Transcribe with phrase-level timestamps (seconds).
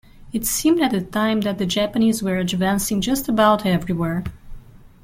[0.33, 4.23] It seemed at the time that the Japanese were advancing just about everywhere.